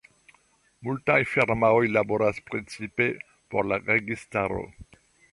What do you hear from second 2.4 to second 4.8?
precipe por la registaro.